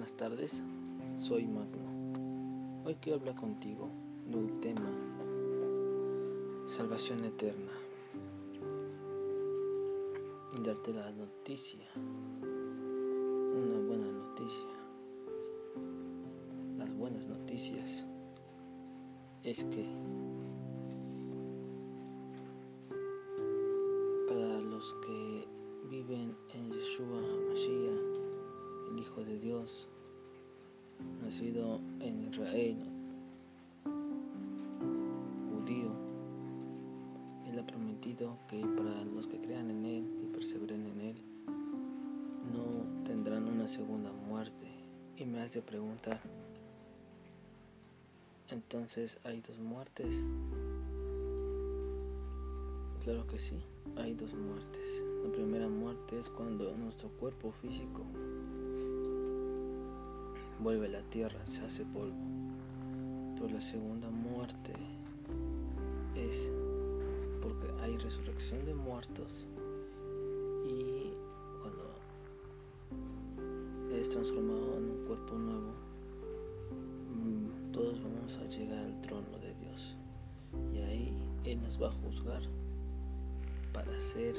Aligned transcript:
buenas 0.00 0.16
tardes. 0.16 0.62
Soy 1.18 1.46
Magno. 1.46 2.86
Hoy 2.86 2.96
quiero 3.02 3.18
hablar 3.18 3.34
contigo 3.34 3.90
del 4.26 4.58
tema 4.60 4.90
salvación 6.64 7.22
eterna 7.26 7.72
y 10.56 10.62
darte 10.62 10.94
la 10.94 11.12
noticia, 11.12 11.84
una 11.94 13.78
buena 13.86 14.10
noticia. 14.10 14.70
Las 16.78 16.96
buenas 16.96 17.26
noticias 17.26 18.06
es 19.42 19.64
que 19.64 19.86
nacido 31.40 31.80
en 32.00 32.28
Israel, 32.30 32.76
judío, 35.50 35.90
Él 37.46 37.58
ha 37.58 37.66
prometido 37.66 38.36
que 38.46 38.60
para 38.60 39.04
los 39.04 39.26
que 39.26 39.40
crean 39.40 39.70
en 39.70 39.86
Él 39.86 40.04
y 40.22 40.26
perseveren 40.34 40.86
en 40.86 41.00
Él, 41.00 41.16
no 42.52 43.04
tendrán 43.04 43.48
una 43.48 43.66
segunda 43.68 44.12
muerte. 44.12 44.68
Y 45.16 45.24
me 45.24 45.40
hace 45.40 45.62
preguntar, 45.62 46.20
entonces 48.50 49.18
hay 49.24 49.40
dos 49.40 49.58
muertes. 49.58 50.22
Claro 53.02 53.26
que 53.26 53.38
sí, 53.38 53.56
hay 53.96 54.12
dos 54.12 54.34
muertes. 54.34 55.04
La 55.24 55.32
primera 55.32 55.68
muerte 55.68 56.18
es 56.18 56.28
cuando 56.28 56.76
nuestro 56.76 57.08
cuerpo 57.08 57.50
físico 57.50 58.04
vuelve 60.62 60.86
a 60.86 60.90
la 60.90 61.02
tierra, 61.02 61.38
se 61.46 61.64
hace 61.64 61.84
polvo. 61.84 62.16
Pero 63.34 63.48
la 63.48 63.60
segunda 63.60 64.10
muerte 64.10 64.72
es 66.14 66.50
porque 67.40 67.66
hay 67.82 67.96
resurrección 67.96 68.64
de 68.66 68.74
muertos 68.74 69.46
y 70.64 71.14
cuando 71.60 71.94
es 73.94 74.08
transformado 74.10 74.76
en 74.76 74.90
un 74.90 75.06
cuerpo 75.06 75.34
nuevo, 75.34 75.72
mm, 77.14 77.72
todos 77.72 78.02
vamos 78.02 78.36
a 78.36 78.44
llegar 78.48 78.84
al 78.84 79.00
trono 79.00 79.38
de 79.38 79.54
Dios. 79.54 79.96
Y 80.74 80.78
ahí 80.80 81.14
Él 81.44 81.62
nos 81.62 81.80
va 81.80 81.88
a 81.88 81.92
juzgar 81.92 82.42
para 83.72 83.98
ser 84.00 84.34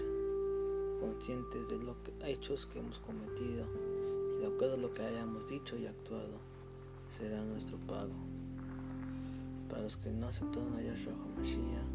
conscientes 1.00 1.68
de 1.70 1.80
los 1.80 1.98
hechos 2.24 2.68
que 2.68 2.80
hemos 2.80 3.00
cometido 3.00 3.66
de 4.42 4.48
acuerdo 4.48 4.74
a 4.74 4.78
lo 4.78 4.92
que 4.96 5.04
hayamos 5.04 5.48
dicho 5.48 5.78
y 5.78 5.86
actuado, 5.86 6.40
será 7.08 7.44
nuestro 7.44 7.78
pago. 7.78 8.14
Para 9.70 9.84
los 9.84 9.98
que 9.98 10.10
no 10.10 10.28
aceptaron 10.28 10.74
a 10.76 10.82
Yahshua 10.82 11.14
HaMashiach, 11.14 11.86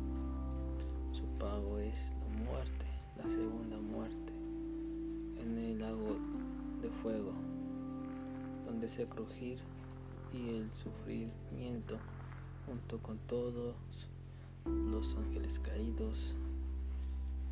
su 1.10 1.24
pago 1.40 1.78
es 1.78 2.12
la 2.20 2.44
muerte, 2.44 2.86
la 3.16 3.24
segunda 3.24 3.78
muerte, 3.78 4.32
en 5.42 5.58
el 5.58 5.80
lago 5.80 6.16
de 6.82 6.88
fuego, 7.02 7.32
donde 8.64 8.88
se 8.88 9.06
crujir 9.06 9.58
y 10.32 10.50
el 10.50 10.70
sufrimiento 10.72 11.98
junto 12.64 12.98
con 13.02 13.18
todos 13.26 13.74
los 14.64 15.16
ángeles 15.16 15.58
caídos 15.58 16.36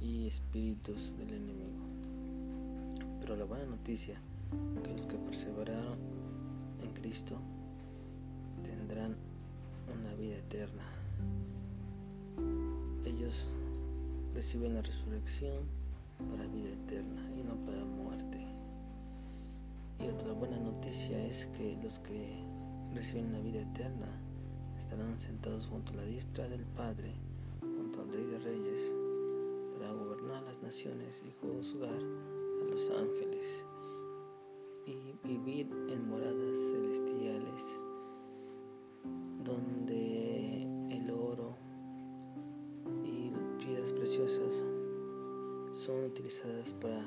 y 0.01 0.29
espíritus 0.29 1.17
del 1.19 1.35
enemigo. 1.35 1.83
Pero 3.21 3.35
la 3.35 3.45
buena 3.45 3.67
noticia 3.67 4.21
que 4.83 4.93
los 4.93 5.07
que 5.07 5.17
perseveraron 5.17 5.99
en 6.83 6.93
Cristo 6.93 7.39
tendrán 8.63 9.17
una 9.93 10.15
vida 10.15 10.37
eterna. 10.37 10.85
Ellos 13.05 13.49
reciben 14.35 14.75
la 14.75 14.83
resurrección 14.83 15.65
para 16.31 16.47
vida 16.47 16.71
eterna 16.71 17.23
y 17.37 17.43
no 17.43 17.55
para 17.65 17.85
muerte. 17.85 18.47
Y 20.01 20.09
otra 20.09 20.33
buena 20.33 20.59
noticia 20.59 21.25
es 21.25 21.47
que 21.47 21.79
los 21.83 21.99
que 22.01 22.43
reciben 22.95 23.33
la 23.33 23.41
vida 23.41 23.63
eterna 23.63 24.09
estarán 24.79 25.19
sentados 25.19 25.67
junto 25.67 25.93
a 25.93 25.97
la 25.97 26.05
diestra 26.05 26.49
del 26.49 26.65
Padre, 26.65 27.13
junto 27.61 28.03
al 28.03 28.09
Rey 28.11 28.25
de 28.25 28.39
Reyes, 28.39 28.95
para 29.75 29.93
gobernar 29.93 30.43
las 30.43 30.63
naciones 30.63 31.23
y 31.27 31.33
juzgar 31.41 31.91
a 31.91 32.65
los 32.71 32.91
ángeles 32.91 33.65
y 34.87 35.15
vivir 35.23 35.69
en 35.89 36.09
moradas 36.09 36.59
celestiales 36.73 37.81
donde 39.43 40.63
el 40.91 41.11
oro 41.11 41.57
y 43.05 43.33
piedras 43.59 43.93
preciosas 43.93 44.63
son 45.73 46.05
utilizadas 46.05 46.73
para 46.75 47.05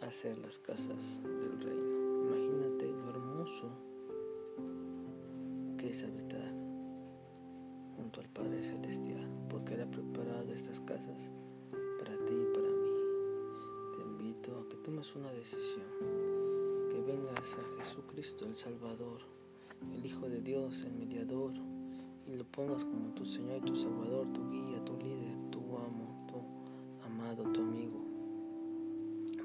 hacer 0.00 0.38
las 0.38 0.58
casas 0.58 1.20
del 1.22 1.60
reino. 1.60 2.28
Imagínate 2.28 2.86
lo 2.86 3.10
hermoso 3.10 3.68
que 5.78 5.90
es 5.90 6.02
habitar 6.02 6.52
junto 7.96 8.20
al 8.20 8.28
Padre 8.28 8.62
Celestial, 8.62 9.28
porque 9.48 9.76
tomes 15.04 15.16
una 15.16 15.32
decisión, 15.32 15.84
que 16.90 17.00
vengas 17.02 17.56
a 17.58 17.82
Jesucristo 17.82 18.46
el 18.46 18.54
Salvador, 18.54 19.20
el 19.92 20.06
Hijo 20.06 20.28
de 20.28 20.40
Dios, 20.40 20.82
el 20.82 20.94
mediador, 20.94 21.52
y 22.26 22.36
lo 22.36 22.44
pongas 22.44 22.84
como 22.84 23.12
tu 23.14 23.24
Señor 23.24 23.58
y 23.58 23.66
tu 23.66 23.76
Salvador, 23.76 24.26
tu 24.32 24.48
guía, 24.50 24.82
tu 24.84 24.96
líder, 24.96 25.50
tu 25.50 25.76
amo, 25.76 26.26
tu 26.28 27.04
amado, 27.06 27.44
tu 27.52 27.60
amigo. 27.60 28.02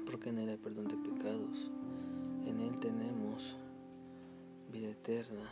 Porque 0.06 0.30
en 0.30 0.38
Él 0.38 0.48
hay 0.50 0.56
perdón 0.56 0.88
de 0.88 0.96
pecados, 0.96 1.70
en 2.46 2.60
Él 2.60 2.78
tenemos 2.80 3.56
vida 4.72 4.90
eterna. 4.90 5.50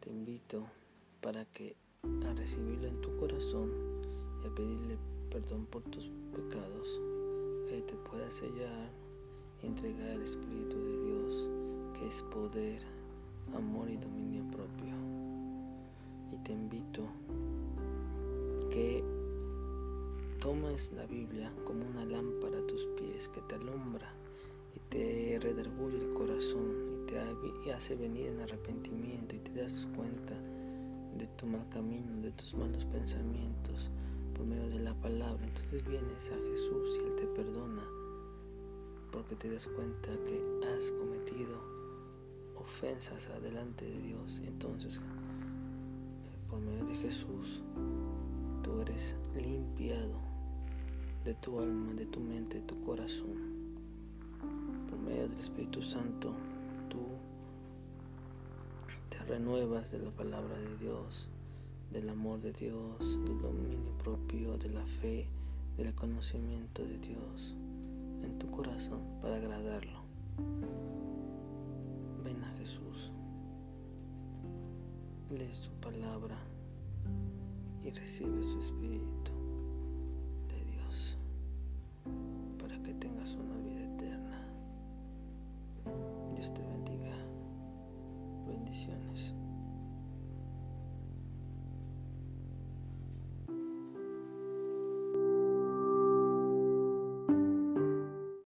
Te 0.00 0.10
invito 0.10 0.66
para 1.20 1.44
que 1.46 1.76
a 2.24 2.34
recibirlo 2.34 2.86
en 2.88 3.00
tu 3.00 3.16
corazón 3.16 3.70
y 4.44 4.46
a 4.46 4.54
pedirle 4.54 4.98
perdón 5.30 5.66
por 5.66 5.82
tus 5.84 6.08
pecados 6.32 7.00
te 7.80 7.94
pueda 7.94 8.30
sellar 8.30 8.90
y 9.62 9.66
entregar 9.66 10.10
el 10.10 10.22
Espíritu 10.22 10.76
de 10.78 11.04
Dios, 11.04 11.48
que 11.98 12.06
es 12.06 12.22
poder, 12.24 12.82
amor 13.54 13.88
y 13.88 13.96
dominio 13.96 14.44
propio. 14.50 14.94
Y 16.32 16.38
te 16.44 16.52
invito 16.52 17.06
que 18.70 19.02
tomes 20.40 20.92
la 20.92 21.06
Biblia 21.06 21.52
como 21.64 21.86
una 21.86 22.04
lámpara 22.04 22.58
a 22.58 22.66
tus 22.66 22.86
pies 22.98 23.28
que 23.28 23.40
te 23.42 23.54
alumbra 23.54 24.12
y 24.74 24.80
te 24.90 25.38
redarguye 25.40 25.98
el 25.98 26.12
corazón 26.14 26.92
y 27.04 27.06
te 27.64 27.72
hace 27.72 27.94
venir 27.94 28.26
en 28.26 28.40
arrepentimiento 28.40 29.36
y 29.36 29.38
te 29.38 29.52
das 29.52 29.86
cuenta 29.96 30.34
de 31.16 31.26
tu 31.36 31.46
mal 31.46 31.68
camino, 31.68 32.20
de 32.22 32.32
tus 32.32 32.54
malos 32.54 32.84
pensamientos, 32.86 33.90
por 34.34 34.46
medio 34.46 34.68
de 34.68 34.80
la 34.80 34.94
palabra. 34.94 35.44
Entonces 35.44 35.86
vienes 35.86 36.30
a 36.30 36.36
Jesús 36.36 36.98
y 37.00 37.06
Él 37.06 37.16
te 37.16 37.26
perdona 37.26 37.82
porque 39.12 39.36
te 39.36 39.50
das 39.50 39.66
cuenta 39.66 40.08
que 40.24 40.42
has 40.66 40.90
cometido 40.92 41.72
ofensas 42.56 43.28
adelante 43.30 43.84
de 43.84 44.00
Dios. 44.00 44.40
Entonces, 44.46 45.00
por 46.48 46.60
medio 46.60 46.84
de 46.86 46.96
Jesús, 46.96 47.62
tú 48.62 48.80
eres 48.80 49.16
limpiado 49.34 50.18
de 51.24 51.34
tu 51.34 51.60
alma, 51.60 51.92
de 51.94 52.06
tu 52.06 52.20
mente, 52.20 52.60
de 52.60 52.66
tu 52.66 52.80
corazón. 52.82 53.36
Por 54.88 54.98
medio 54.98 55.28
del 55.28 55.38
Espíritu 55.38 55.82
Santo, 55.82 56.34
tú 56.88 57.00
te 59.10 59.18
renuevas 59.24 59.92
de 59.92 59.98
la 59.98 60.10
palabra 60.10 60.56
de 60.56 60.76
Dios 60.78 61.28
del 61.92 62.08
amor 62.08 62.40
de 62.40 62.52
Dios, 62.52 63.18
del 63.26 63.40
dominio 63.40 63.96
propio, 64.02 64.56
de 64.56 64.70
la 64.70 64.84
fe, 64.86 65.28
del 65.76 65.94
conocimiento 65.94 66.82
de 66.84 66.98
Dios 66.98 67.54
en 68.22 68.38
tu 68.38 68.50
corazón 68.50 69.00
para 69.20 69.36
agradarlo. 69.36 70.00
Ven 72.24 72.42
a 72.42 72.48
Jesús, 72.58 73.10
lee 75.30 75.54
su 75.54 75.70
palabra 75.72 76.38
y 77.84 77.90
recibe 77.90 78.42
su 78.42 78.60
espíritu 78.60 79.41